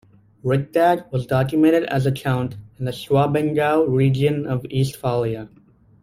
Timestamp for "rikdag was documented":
0.43-1.83